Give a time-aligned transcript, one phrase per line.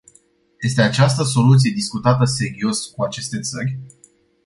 [0.63, 3.79] Este această soluție discutată serios cu aceste țări?